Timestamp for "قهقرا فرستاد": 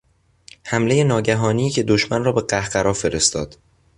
2.41-3.57